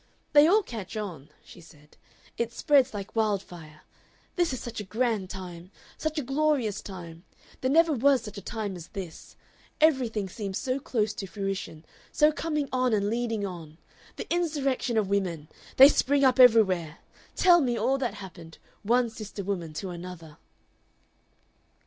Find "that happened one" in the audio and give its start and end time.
17.99-19.07